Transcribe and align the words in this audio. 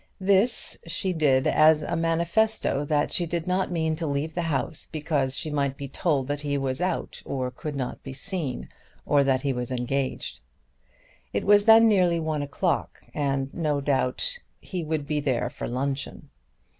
This 0.19 0.79
she 0.87 1.13
did 1.13 1.45
as 1.45 1.83
a 1.83 1.95
manifesto 1.95 2.83
that 2.85 3.11
she 3.13 3.27
did 3.27 3.45
not 3.45 3.69
mean 3.71 3.95
to 3.97 4.07
leave 4.07 4.33
the 4.33 4.41
house 4.41 4.87
because 4.91 5.35
she 5.37 5.51
might 5.51 5.77
be 5.77 5.87
told 5.87 6.27
that 6.27 6.41
he 6.41 6.57
was 6.57 6.81
out 6.81 7.21
or 7.23 7.51
could 7.51 7.75
not 7.75 8.01
be 8.01 8.11
seen, 8.11 8.67
or 9.05 9.23
that 9.23 9.43
he 9.43 9.53
was 9.53 9.69
engaged. 9.69 10.39
It 11.33 11.45
was 11.45 11.65
then 11.65 11.87
nearly 11.87 12.19
one 12.19 12.41
o'clock, 12.41 13.01
and 13.13 13.53
no 13.53 13.79
doubt 13.79 14.39
he 14.59 14.83
would 14.83 15.05
be 15.05 15.19
there 15.19 15.51
for 15.51 15.67
luncheon. 15.67 16.31